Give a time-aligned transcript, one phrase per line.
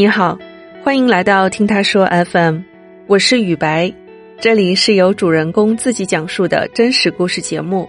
[0.00, 0.38] 你好，
[0.82, 2.60] 欢迎来到听他说 FM，
[3.06, 3.92] 我是雨白，
[4.40, 7.86] 这里是由主人公自己讲述的真实故事节目。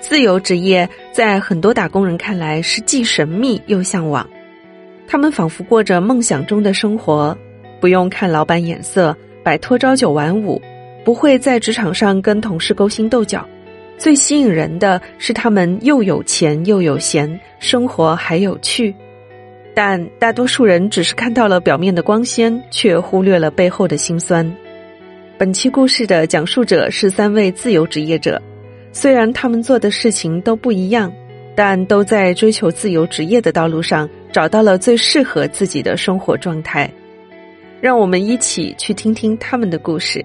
[0.00, 4.28] 自由职业在很多打工人看来是既神秘又向往，
[5.08, 7.34] 他们仿佛过着梦想中的生活，
[7.80, 10.60] 不用看老板眼色，摆脱朝九晚五，
[11.06, 13.48] 不会在职场上跟同事勾心斗角。
[13.96, 18.94] 最吸引人的是他们又有钱又有闲，生活还有趣。
[19.74, 24.48] 但大多数人只是看到了表面的光鲜，却忽略了背后的辛酸。
[25.36, 28.40] 本期故事的讲述者是三位自由职业者。
[28.92, 31.12] 虽然他们做的事情都不一样，
[31.56, 36.88] 但都在追求自由职业的道路上找到了最适合自己的生活状态。
[37.80, 40.24] 让我们一起去听听他们的故事。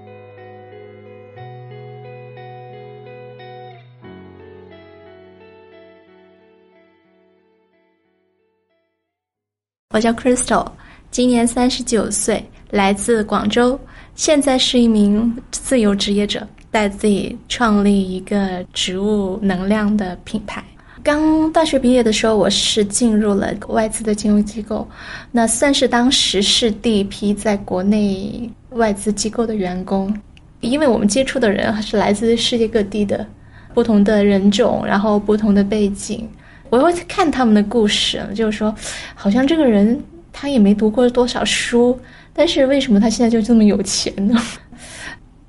[9.92, 10.64] 我叫 Crystal，
[11.10, 13.76] 今年三十九岁，来自广州，
[14.14, 16.46] 现在是一名自由职业者。
[16.70, 20.62] 带自己创立一个植物能量的品牌。
[21.02, 24.88] 刚大学毕业的时候，我是进入了外资的金融机构，
[25.32, 30.16] 那算是当时是第一批在国内外资机构的员工。
[30.60, 33.26] 因为我们接触的人是来自世界各地的
[33.74, 36.28] 不同的人种，然后不同的背景，
[36.70, 38.74] 我会看他们的故事，就是说，
[39.14, 40.00] 好像这个人
[40.32, 41.98] 他也没读过多少书，
[42.32, 44.40] 但是为什么他现在就这么有钱呢？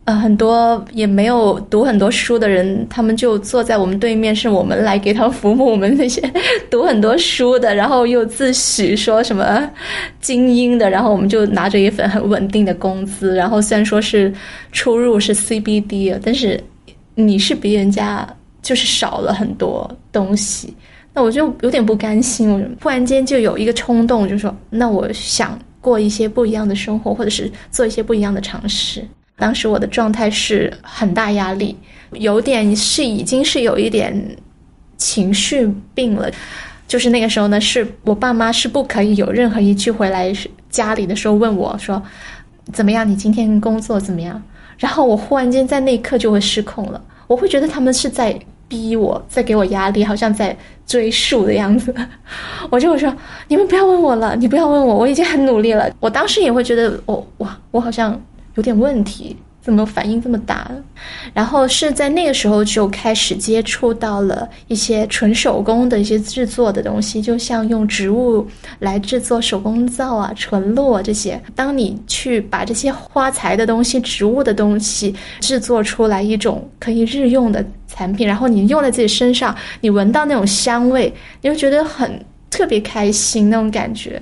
[0.06, 5.64] 呃，很多也没有读很多书的人，他们就坐在我们对面，是我们来给他服务。
[5.64, 6.20] 我们那些
[6.72, 9.70] 读很多书的，然后又自诩说什么
[10.20, 13.36] 精英的，然后我们就拿着一份很稳定的工资。
[13.36, 14.34] 然后虽然说是
[14.72, 16.60] 出入是 CBD，但是
[17.14, 18.28] 你是比人家
[18.64, 20.74] 就是少了很多东西。
[21.14, 29.06] 那我就有点不甘心，我突然间就有一个冲动，就说那我想过一些不一样的生活，或者是做一些不一样的尝试。
[29.38, 31.76] 当时我的状态是很大压力，
[32.12, 34.38] 有点是已经是有一点
[34.98, 36.30] 情绪病了。
[36.88, 40.32] 就是那个时候呢，是我爸妈是不可以有任何一句回来
[40.70, 42.02] 家里的时候问我说
[42.72, 44.42] 怎么样，你今天工作怎么样？
[44.78, 48.38] 然后我忽然间在那一刻就会失控了，我会觉得他们是在
[48.72, 51.94] 逼我，在给我压力，好像在追数的样子。
[52.72, 53.14] 我就说
[53.50, 55.90] 你们不要问我了，你不要问我，我已经很努力了。
[56.00, 58.18] 我当时也会觉得我哇，我好像。
[58.56, 60.70] 有点问题，怎么反应这么大？
[61.34, 68.48] 然后是在那个时候就开始接触到了一些纯手工的一些制作的东西，就像用植物
[68.80, 71.40] 来制作手工皂啊、纯露啊这些。
[71.56, 84.20] 当你去把这些花材的东西、植物的东西制作出来一种可以日用的产品，然后你用在自己身上，你闻到那种香味，你就觉得很特别开心那种感觉，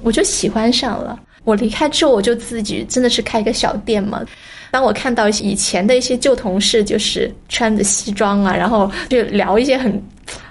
[0.00, 1.18] 我就喜欢上了。
[1.42, 4.22] 我离开之后，我就自己真的是开一个小店嘛。
[4.70, 10.02] 当我看到以前的一些旧同事，就是穿着西装啊，然后就聊一些很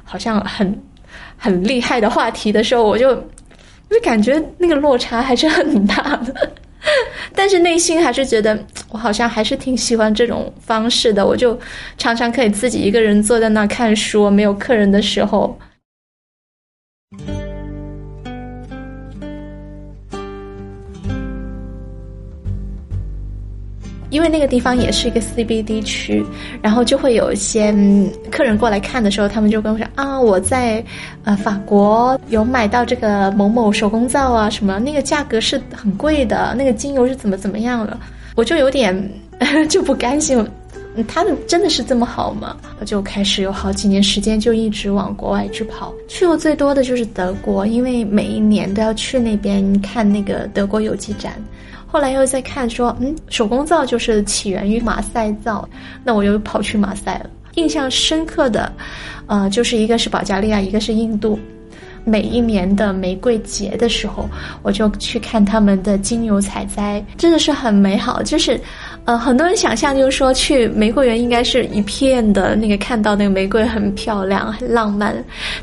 [0.04, 0.82] 好像很
[1.38, 3.16] 很厉害的话题的时候，我就
[3.90, 6.52] 就感觉那个落差还是很大的。
[7.36, 8.58] 但是内心还是觉得
[8.90, 11.26] 我好像还是挺喜欢这种方式的。
[11.26, 11.58] 我就
[11.98, 15.58] 常常可以自己一个人坐在那看书，没有客人的时候。
[24.10, 26.26] 因为那个地方也是一个 CBD 区，
[26.62, 27.74] 然后就会有一些
[28.32, 30.84] 客人过来看的时候，他们就跟我说啊，我在
[31.24, 37.98] 呃法国有买到这个某某手工皂啊，什么那个价格是很贵的，那个精油是怎么怎么样的，
[38.36, 39.12] 我就有点
[39.70, 40.44] 就不甘心，
[41.08, 42.58] 他们真的是这么好吗？
[42.80, 51.34] 我就开始有好几年时间就一直往国外去跑，去过最多的就是德国，因为每一年都要去那边看那个德国有机展。
[51.92, 55.68] 后来又在看说，嗯，手工皂就是起源于马赛皂，
[56.04, 57.30] 那我又跑去马赛了。
[57.56, 58.72] 印象深刻的，
[59.26, 61.40] 呃，就是一个是保加利亚，一个是印度。
[62.06, 64.30] 每一年的玫瑰节的时候，
[64.62, 68.60] 我就去看他们的精油采摘，真的是很美好，就是。
[69.10, 75.16] 呃，很多人想象就是说去玫瑰园应该是一片的那个看到那个玫瑰很漂亮很浪漫，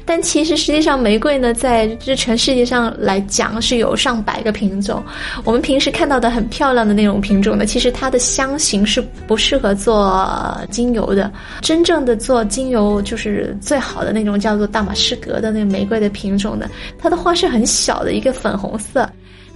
[0.04, 5.00] 但其实实际上玫瑰呢，在这全世界上来讲是有上百个品种。
[5.44, 11.31] 我们平时看到的很漂亮的那种品种呢，其实它的香型是不适合做精油的。
[11.60, 19.08] 真正的做精油就是最好的那种叫做大马士革的那个玫瑰的品种的，它的花是很小的一个粉红色。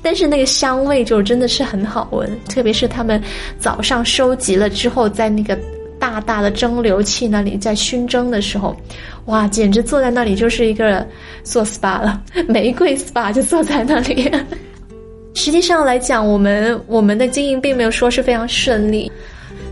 [0.02, 3.22] 但是那个香味就真的是很好闻，特别是他们
[3.58, 5.58] 早上收集了之后，在那个
[5.98, 8.74] 大大的蒸馏器那里在熏蒸的时候，
[9.26, 11.06] 哇，简直坐在那里就是一个
[11.44, 14.30] 做 SPA 了，玫瑰 SPA 就坐在那里。
[15.34, 19.10] 实际上来讲，我们我们的经营并没有说是非常顺利，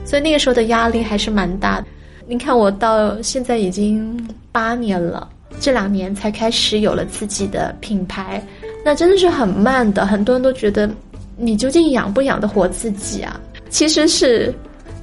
[0.05, 1.87] 所以那个时候的压力还是蛮大的。
[2.27, 4.17] 你看，我到现在已经
[4.53, 5.29] 八年了，
[5.59, 8.43] 这两年才开始有了自己的品牌，
[8.89, 10.07] 那真的是很慢的。
[10.07, 10.89] 很多人都觉得，
[11.37, 13.39] 你究竟养不养得活自己啊？
[13.69, 14.51] 其实是，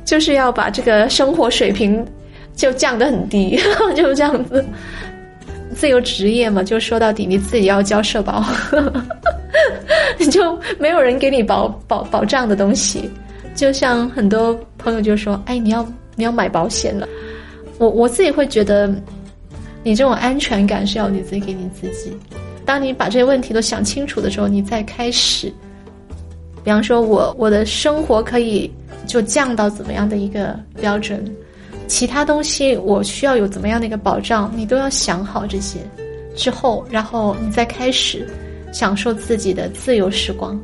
[0.03, 2.03] 就是要把这个生活水平
[2.55, 3.59] 就降得很低，
[3.95, 4.65] 就这样子。
[5.75, 8.43] 自由职业嘛，就说到底你自己要交社保，
[10.17, 13.07] 你 就没有人给你保保保障的东西。
[13.53, 17.07] 就像很多朋友就说：“哎，你要你要买保险了。”
[17.77, 18.91] 我我自己会觉得，
[19.83, 22.11] 你这种安全感是要你自己给你自己。
[22.65, 25.53] 当你把这些问题都想清楚的时候，你再开始。
[26.63, 28.71] 比方说，我我的生活可以
[29.06, 31.23] 就降到怎么样的一个标准。
[31.88, 35.79] 其他东西我需要有怎么样的一个保障，你都要想好这些，
[36.35, 38.27] 之后，然后你再开始
[38.73, 40.59] 享受自己的自由时光。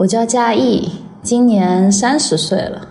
[0.00, 0.88] 我叫嘉义，
[1.22, 2.88] 今年三十岁了。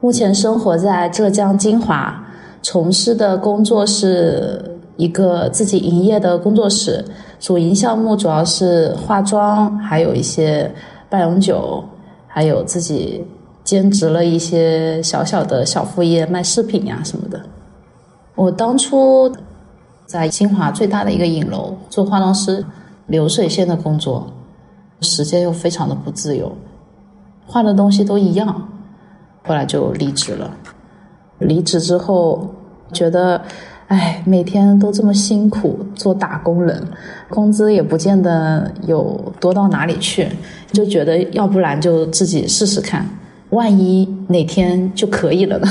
[0.00, 2.24] 目前生活在浙江金华，
[2.62, 7.04] 从事的工作是一个自己营业的工作室，
[7.38, 10.72] 主营项目主要是化妆，还有一些
[11.10, 11.84] 半永久，
[12.26, 13.22] 还有自己
[13.62, 17.38] 兼职了一些小小的小副业，卖饰品呀什么的。
[18.34, 19.30] 我当初
[20.06, 22.64] 在金华最大的一个影楼做化妆师，
[23.08, 24.26] 流水线的工作，
[25.00, 26.52] 时间又非常的不自由，
[27.46, 28.68] 换的东西都一样。
[29.46, 30.50] 后来就离职了。
[31.38, 32.48] 离职之后，
[32.92, 33.40] 觉得，
[33.88, 36.86] 哎，每天都这么辛苦做打工人，
[37.30, 40.28] 工资也不见得有多到哪里去，
[40.72, 43.08] 就觉得要不然就自己试试看，
[43.50, 45.66] 万一哪天就可以了呢？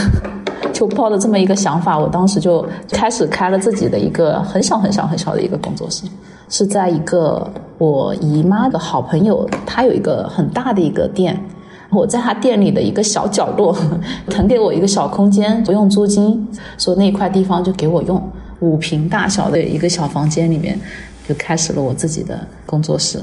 [0.73, 6.05] 就抱着这么一个想法，我当时就开始开了自己的一个很小很小很小的一个工作室，
[6.49, 11.39] 是在一个我姨妈的好朋友，他有一个很大的一个店。
[11.91, 13.75] 我在他店里的一个小角落，
[14.29, 20.79] 腾给我一个小空间，不用租金，说那块地方就给我用，五平大小的一个小房间里面，
[21.27, 23.19] 就开始了我自己的工作室。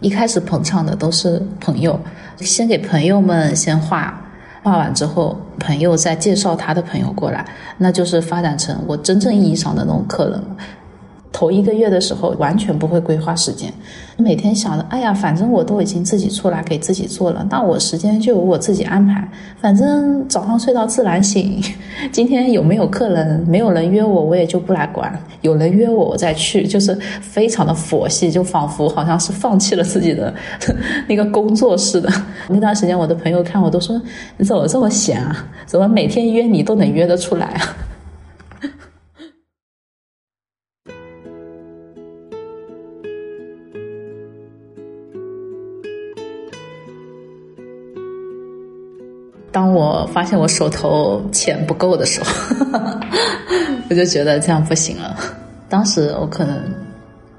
[0.00, 1.96] 一开始捧场的都是朋友，
[2.40, 4.20] 先给朋友们先画，
[4.62, 7.44] 画完之后，朋友再介绍他的朋友过来，
[7.78, 10.56] 那就是发展成我真正意义上的那种客人了。
[11.32, 13.72] 头一个月的时候，完全不会规划时间，
[14.18, 19.26] 每天想着，哎呀，反正我都已经自己出来给自己做了，那我时间就由我自己安排。
[19.60, 21.60] 反正早上睡到自然醒，
[22.12, 25.12] 今天有没有客人，没有人约我，我也就不来管。
[25.40, 30.32] 有人约我，我再去，就是非常的佛系，就仿佛好像是放弃了自己的
[31.08, 32.12] 那个工作似的。
[32.48, 34.00] 那段时间，我的朋友看我都说，
[34.36, 35.46] 你怎么这么闲啊？
[35.64, 37.76] 怎么每天约你都能约得出来啊？
[50.12, 52.30] 发现我手头钱不够的时候，
[53.88, 55.16] 我就觉得这样不行了。
[55.68, 56.62] 当时我可能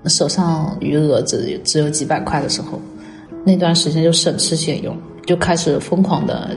[0.07, 2.81] 手上余额只只有几百块的时候，
[3.45, 6.49] 那段时间就省吃俭用，就开始疯狂的。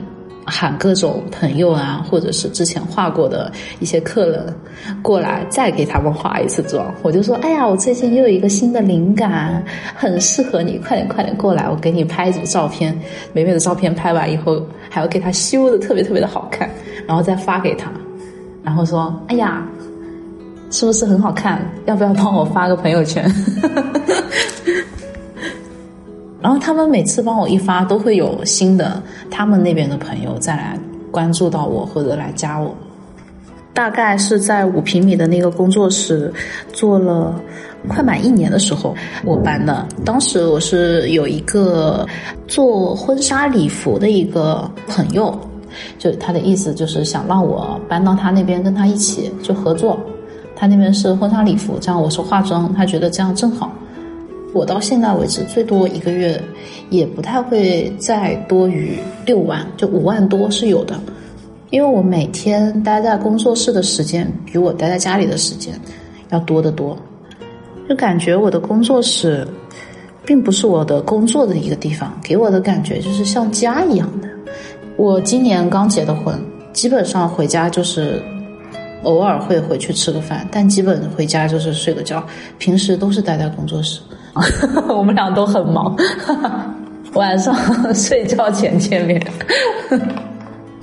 [0.49, 4.41] 喊各种朋友啊，或者是之前画过的一些客人
[5.01, 6.89] 过来，再给他们化一次妆。
[7.01, 9.61] 我就说：“哎呀，我最近又有一个新的灵感，
[9.93, 12.97] 很适合你，快点快点过来，我给你拍一组照片。
[13.33, 16.69] 美美的照片拍完以后，还要给他修的特别特别的好看，
[17.07, 17.91] 然后再发给他。
[18.63, 19.65] 然后说：哎呀，
[20.71, 21.61] 是不是很好看？
[21.85, 23.25] 要不要帮我发个朋友圈？”
[26.39, 30.79] 然后他们每次帮我一发，都会有新的他们那边的朋友再来
[31.11, 32.73] 关注到我或者来加我。
[33.77, 36.33] 大概是在五平米的那个工作室
[36.73, 37.39] 做了
[37.87, 39.87] 快满一年的时候，我搬的。
[40.03, 42.03] 当时我是有一个
[42.47, 45.39] 做婚纱礼服的一个朋友，
[45.99, 49.99] 就他的意思就是想让我搬到他那边跟他一起就合作。
[50.55, 53.71] 他那边是婚纱礼服，这样我是化妆，他觉得这样正好。
[54.55, 56.41] 我到现在为止，最多一个月
[56.89, 60.99] 也不太会再多于六万，就五万多是有的。
[61.69, 65.73] 因为我每天待在工作室的时间比我待在家里的时间
[66.29, 66.97] 要多得多，
[67.89, 69.47] 就感觉我的工作室
[70.25, 74.27] 并不是我的工作的一个地方，给我的感觉就是像家一样的。
[74.95, 76.39] 我今年刚结的婚，
[76.73, 78.21] 基本上回家就是
[79.03, 82.23] 偶尔会回去吃个饭，但基本回家就是睡个觉，
[82.57, 84.01] 平时都是待在工作室。
[84.89, 85.95] 我们俩都很忙，
[87.13, 87.55] 晚上
[87.93, 89.21] 睡觉前见面，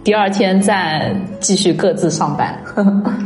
[0.04, 2.54] 第二天再继续各自上班，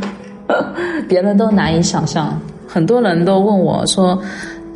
[1.09, 2.39] 别人都难以想象。
[2.65, 4.17] 很多人都问我说：“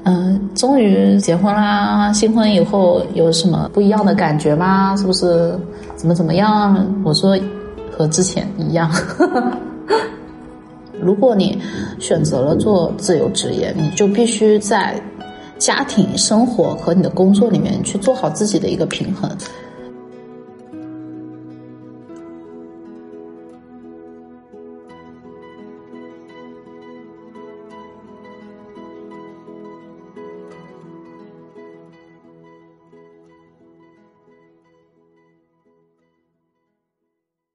[0.04, 4.94] 嗯，终于结婚啦，新婚以后有什么不一样的感觉吗？
[4.98, 5.58] 是不是
[5.96, 7.40] 怎么怎么样？”我说
[7.98, 8.92] ：“和之前一样。
[11.02, 11.58] ”如果你
[12.00, 15.02] 选择了做自由职业，你就必须在
[15.58, 19.30] 家庭生活和你的工作里面去做好自己的一个平衡。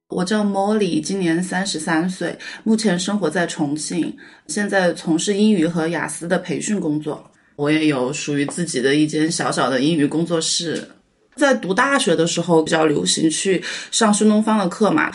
[0.09, 7.31] 我叫 Molly，今年三十三岁，目前生活在重庆，现在从事英语和雅思的培训工作。
[7.57, 10.89] 我也有属于自己的一间小小的英语工作室。
[11.37, 15.13] 在读大学的时候，比较流行去上新东方的课嘛。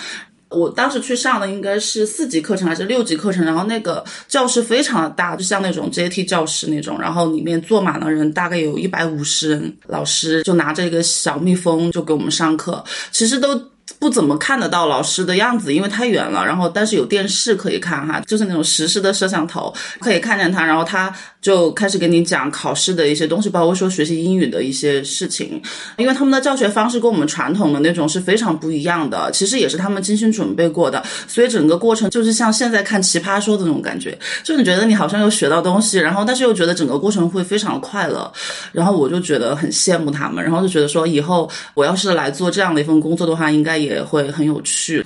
[0.49, 9.75] 我当时去上的应该是四级课程还是六级课程，然后那个教室非常的大，就像那种阶梯教室那种，然后里面坐满了人，大概有一百五十人。
[9.87, 13.59] 老师就拿着一个小蜜蜂就给我们上课，其实都。
[13.99, 16.45] 不怎么看得到老师的样子，因为太远了。
[16.45, 20.65] 然后，但是有电视可以看哈，就是那种实时的摄像头，可以看见他。
[20.65, 25.61] 然后他就开始给你讲考试的一些东西，包括说学习英语的一些事情。
[25.97, 31.03] 因为他们的教学方式跟我们传统的那种是非常不一样的，其实也是他们精心准备过的。
[31.27, 38.31] 所以整个过程就是像现在看奇葩说的那种感觉，就你觉得你好像又学到东西，然后但是又觉得整个过程会非常快乐。
[38.71, 43.83] 然后我就觉得很羡慕他们，然后就觉得说以后我要是来做这样的一份工作的话，应该也。
[43.83, 45.05] 也会很有趣。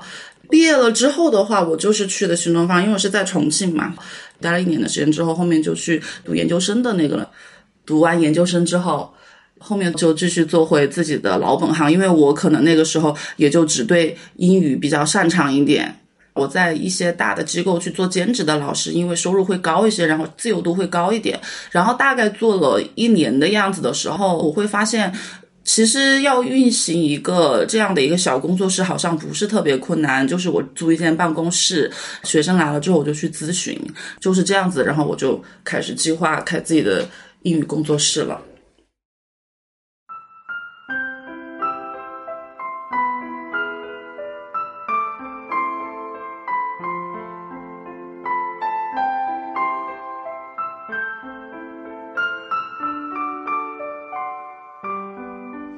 [0.52, 3.96] 毕业了之后的话，我就是去的新东方，因为我是在重庆嘛，
[4.40, 7.28] 待了一年的时间之后，后面就去读研究生的那个了。
[7.88, 9.12] 读完研究生之后，
[9.58, 15.94] 后面就继续做回自己的老本行，因为我可能那个时候也就只对英语比较擅长一点。
[16.34, 21.40] 我在一些大的机构去做兼职的老师，因为收入会高一些，然后自由度会高一点。
[21.72, 25.12] 然后大概做了一年的样子的时候，我会发现。
[25.68, 30.26] 其实要运行一个这样的一个小工作室，好像不是特别困难。
[30.26, 31.92] 就是我租一间办公室，
[32.24, 33.78] 学生来了之后我就去咨询，
[34.22, 34.86] 就是这样子。
[34.86, 37.06] 然后我就开始计划开自己的
[37.42, 38.42] 英语工作室了。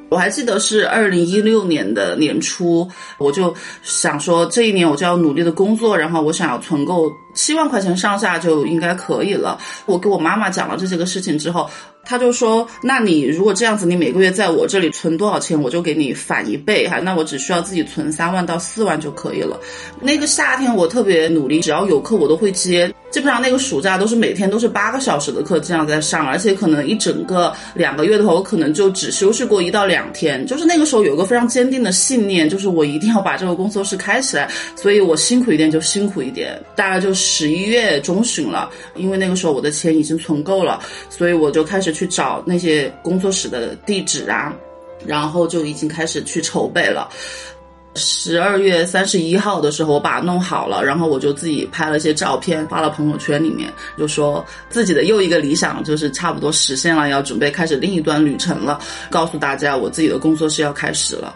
[0.09, 2.87] 我还记得是二零一六年的年初，
[3.17, 9.57] 我就想说这一年我就要努力的工作，然后我想要存够七万块钱上下就应该可以了。
[9.85, 11.69] 我给我妈妈讲了这些个事情之后。
[12.09, 16.99] 他就说：“那你如果这样子，你每个月在我这里存多少钱，我就给你返一倍哈。
[16.99, 19.59] 那我只需要自己存三万到四万就可以了。
[20.01, 22.91] 那个夏天我特别努力，只要有课我都会接。
[23.11, 30.45] 基本上那个暑假都是每天都是八个小时的课这样在上，而且可能一整个两个月的话，我可能就只休息过一到两天。
[30.47, 34.47] 就是那个时候有个非常坚定的信念，就是我一定要把这个工作室开起来。
[34.75, 36.59] 所以我辛苦一点就辛苦一点。
[36.75, 44.55] 大概就十一月中旬了，因为那个时候我的钱已经存够了，所以我就开始。”去找那些工作室的地址啊，
[45.05, 47.09] 然后就已经开始去筹备了。
[47.95, 58.79] 十二月三十一号的时候，我把它弄好了，然后我就自己拍了一些照片，发了朋友圈里面，就说自己的又一个理想就是差不多实现了，要准备开始另一段旅程了。
[59.09, 61.35] 告诉大家，我自己的工作室要开始了，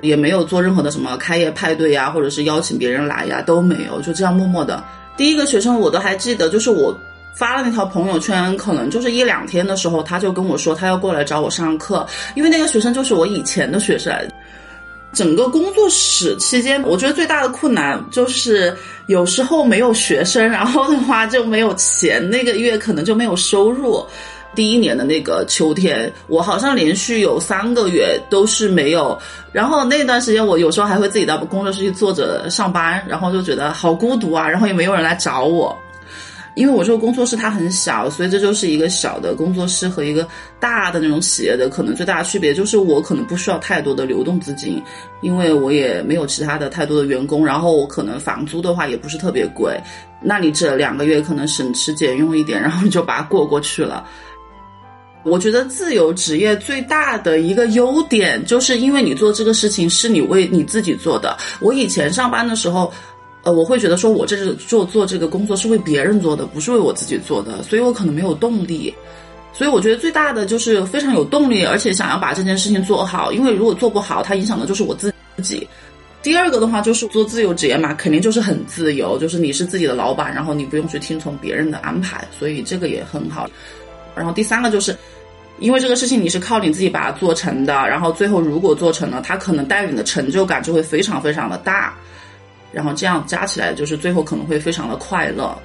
[0.00, 4.82] 也没有做任何的什么开业派对呀，或者是邀请别人来呀，都没有，就这样默默的。
[5.16, 6.92] 第一个学生我都还记得，就是我。
[7.34, 14.14] 发了那条朋友圈，可能就是一两天的时候，他就跟我说他要过来找我上课，因为那个学生就是我以前的学生。
[15.12, 18.72] 整个工作室期间，我觉得最大的困难就是
[19.08, 24.06] 有时候没有学生，然后的话就没有钱，那个月可能就没有收入。
[24.54, 29.18] 第一年的那个秋天，我好像连续有三个月都是没有，
[29.52, 35.76] 然后那段时间我有时候还会自己到工作室去坐着上班，然后就觉得好孤独啊，然后也没有人来找我。
[36.54, 40.26] 因为我这个工作室它很小，所以这就是一个小的工作室和一个
[40.58, 44.82] 大的那种企业的可能最大的区别，就是我可能不需要太多的流动资金，
[45.20, 49.80] 因为我也没有其他的太多的员工，然后我可能房租的话也不是特别贵，
[50.20, 54.04] 那你这两个月可能省吃俭用一点，然后你就把它过过去了。
[55.22, 61.36] 我觉得自由职业最大的一个优点，就是因为你做这个事情是你为你自己做的。
[61.60, 62.92] 我以前上班的时候。
[63.52, 68.94] 我会觉得说，我这是做做这个工作是为别人做的，不是为我自己做的，所以我可能没有动力。
[69.52, 73.32] 所以我觉得最大的就是非常有动力，而且想要把这件事情做好。
[73.32, 75.66] 因为如果做不好，它影响的就是我自己。
[76.22, 83.48] 第二个的话就是做自由职业嘛，肯定就是很自由，就是你是自己的老板，然后你不用去听从别人的安排，所以这个也很好。
[84.14, 84.94] 然后第三个就是，
[85.58, 91.96] 因为这个事情你是靠你自己把它做成的，然后最后如果做成了，它可能带给你的成就感就会非常非常的大，
[92.72, 95.56] 然后这样加起来就是最后可能会非常的快乐。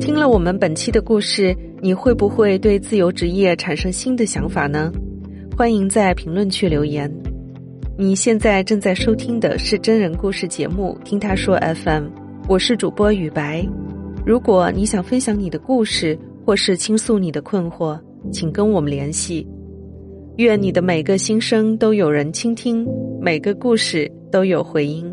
[0.00, 4.90] 听了我们本期的故事，你会不会对自由职业产生新的想法呢？
[5.56, 7.10] 欢迎在评论区留言。
[7.98, 12.04] 你现在正在收听的是真人故事节目《听他说 FM》，
[12.46, 13.66] 我是主播雨白。
[14.26, 17.98] 如果你想分享你的故事，或是倾诉你的困惑，
[18.30, 19.48] 请跟我们联系。
[20.36, 22.86] 愿你的每个心声都有人倾听，
[23.18, 25.10] 每个故事都有回音。